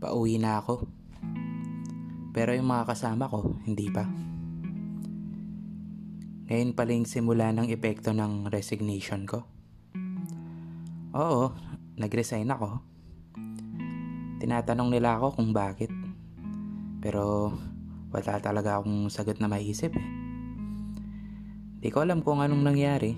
pauwi 0.00 0.40
na 0.40 0.64
ako. 0.64 0.88
Pero 2.32 2.56
yung 2.56 2.72
mga 2.72 2.88
kasama 2.88 3.28
ko, 3.28 3.60
hindi 3.68 3.92
pa. 3.92 4.08
Ngayon 6.50 6.72
pala 6.74 6.90
yung 6.96 7.06
simula 7.06 7.52
ng 7.52 7.68
epekto 7.68 8.10
ng 8.16 8.48
resignation 8.48 9.28
ko. 9.28 9.44
Oo, 11.14 11.52
nag-resign 12.00 12.48
ako. 12.48 12.80
Tinatanong 14.40 14.88
nila 14.88 15.20
ako 15.20 15.36
kung 15.36 15.52
bakit. 15.52 15.92
Pero 17.04 17.54
wala 18.10 18.34
talaga 18.40 18.80
akong 18.80 19.12
sagot 19.12 19.36
na 19.38 19.52
maisip 19.52 19.94
eh. 19.94 20.08
Di 21.80 21.92
ko 21.92 22.02
alam 22.02 22.24
kung 22.24 22.40
anong 22.40 22.64
nangyari. 22.64 23.14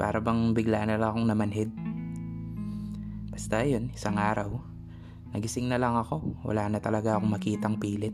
Para 0.00 0.24
bang 0.24 0.56
bigla 0.56 0.88
na 0.88 0.96
lang 0.96 1.14
akong 1.14 1.28
namanhid. 1.28 1.70
Basta 3.28 3.62
yun, 3.62 3.92
isang 3.94 4.16
araw. 4.16 4.71
Nagising 5.32 5.68
na 5.72 5.80
lang 5.80 5.96
ako. 5.96 6.44
Wala 6.44 6.68
na 6.68 6.78
talaga 6.78 7.16
akong 7.16 7.32
makitang 7.32 7.76
pilit. 7.80 8.12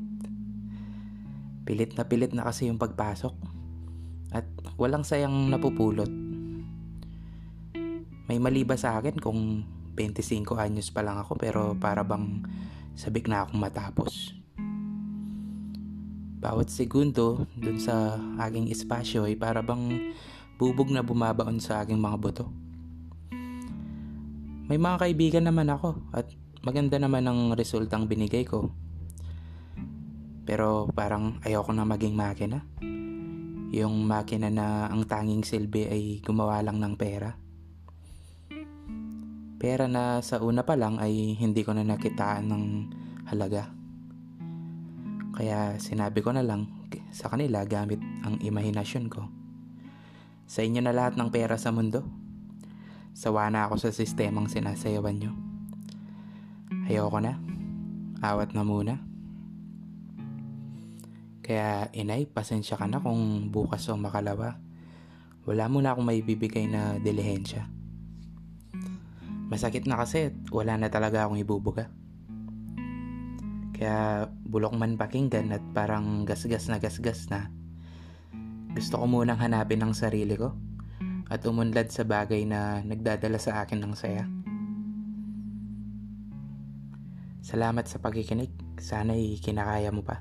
Pilit 1.67 1.93
na 1.99 2.07
pilit 2.07 2.33
na 2.33 2.47
kasi 2.47 2.71
yung 2.71 2.79
pagpasok. 2.79 3.35
At 4.31 4.47
walang 4.79 5.03
sayang 5.03 5.51
napupulot. 5.51 6.11
May 8.29 8.39
mali 8.39 8.63
ba 8.63 8.79
sa 8.79 9.01
akin 9.01 9.19
kung 9.19 9.67
25 9.99 10.47
anyos 10.55 10.95
pa 10.95 11.03
lang 11.03 11.19
ako 11.19 11.35
pero 11.35 11.75
para 11.75 12.07
bang 12.07 12.47
sabik 12.95 13.27
na 13.27 13.43
akong 13.43 13.59
matapos. 13.59 14.39
Bawat 16.39 16.71
segundo 16.71 17.51
dun 17.59 17.83
sa 17.83 18.15
aking 18.47 18.71
espasyo 18.71 19.27
ay 19.27 19.35
para 19.35 19.59
bang 19.59 20.15
bubog 20.55 20.87
na 20.87 21.03
bumabaon 21.03 21.59
sa 21.59 21.83
aking 21.83 21.99
mga 21.99 22.17
buto. 22.19 22.47
May 24.69 24.77
mga 24.79 25.03
kaibigan 25.03 25.45
naman 25.49 25.67
ako 25.73 25.99
at 26.15 26.31
maganda 26.69 27.01
naman 27.01 27.25
ang 27.25 27.57
resultang 27.57 28.05
binigay 28.05 28.45
ko. 28.45 28.69
Pero 30.45 30.85
parang 30.93 31.41
ayoko 31.41 31.73
na 31.73 31.89
maging 31.89 32.13
makina. 32.13 32.61
Yung 33.73 34.05
makina 34.05 34.53
na 34.53 34.85
ang 34.93 35.09
tanging 35.09 35.49
silbi 35.49 35.89
ay 35.89 36.21
gumawa 36.21 36.61
lang 36.61 36.77
ng 36.77 36.93
pera. 37.01 37.41
Pera 39.57 39.89
na 39.89 40.21
sa 40.21 40.45
una 40.45 40.61
pa 40.69 40.77
lang 40.77 41.01
ay 41.01 41.41
hindi 41.41 41.65
ko 41.65 41.73
na 41.73 41.89
nakitaan 41.89 42.53
ng 42.53 42.65
halaga. 43.33 43.73
Kaya 45.41 45.81
sinabi 45.81 46.21
ko 46.21 46.37
na 46.37 46.45
lang 46.45 46.69
sa 47.17 47.33
kanila 47.33 47.65
gamit 47.65 48.05
ang 48.29 48.37
imahinasyon 48.45 49.09
ko. 49.09 49.25
Sa 50.45 50.61
inyo 50.61 50.85
na 50.85 50.93
lahat 50.93 51.17
ng 51.17 51.33
pera 51.33 51.57
sa 51.57 51.73
mundo. 51.73 52.05
Sawa 53.17 53.49
na 53.49 53.65
ako 53.65 53.89
sa 53.89 53.91
sistemang 53.91 54.53
sinasayawan 54.53 55.17
nyo. 55.17 55.48
Ayoko 56.89 57.21
na. 57.21 57.37
Awat 58.25 58.57
na 58.57 58.65
muna. 58.65 58.97
Kaya 61.45 61.93
inay, 61.93 62.25
pasensya 62.25 62.81
ka 62.81 62.89
na 62.89 62.97
kung 62.97 63.53
bukas 63.53 63.85
o 63.93 64.01
makalawa. 64.01 64.57
Wala 65.45 65.69
mo 65.69 65.85
na 65.85 65.93
akong 65.93 66.09
maibibigay 66.09 66.65
na 66.65 66.97
dilihensya. 66.97 67.69
Masakit 69.53 69.85
na 69.85 70.01
kasi 70.01 70.33
wala 70.49 70.81
na 70.81 70.89
talaga 70.89 71.29
akong 71.29 71.37
ibubuga. 71.37 71.93
Kaya 73.77 74.25
bulok 74.49 74.73
man 74.73 74.97
pakinggan 74.97 75.53
at 75.53 75.65
parang 75.77 76.25
gasgas 76.25 76.73
na 76.73 76.81
gasgas 76.81 77.29
na. 77.29 77.53
Gusto 78.73 78.97
ko 78.97 79.05
munang 79.05 79.45
hanapin 79.45 79.85
ang 79.85 79.93
sarili 79.93 80.41
ko 80.41 80.57
at 81.29 81.45
umunlad 81.45 81.93
sa 81.93 82.09
bagay 82.09 82.49
na 82.49 82.81
nagdadala 82.81 83.37
sa 83.37 83.61
akin 83.61 83.85
ng 83.85 83.93
saya. 83.93 84.25
Salamat 87.49 87.89
sa 87.89 87.97
pagkikinig. 87.97 88.53
Sana'y 88.77 89.41
kinakaya 89.41 89.89
mo 89.89 90.05
pa. 90.05 90.21